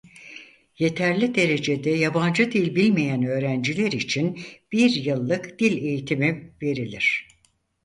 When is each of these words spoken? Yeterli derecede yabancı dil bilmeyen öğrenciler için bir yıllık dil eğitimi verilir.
Yeterli 0.79 1.35
derecede 1.35 1.89
yabancı 1.89 2.51
dil 2.51 2.75
bilmeyen 2.75 3.23
öğrenciler 3.23 3.91
için 3.91 4.39
bir 4.71 4.89
yıllık 4.89 5.59
dil 5.59 5.83
eğitimi 5.83 6.53
verilir. 6.61 7.27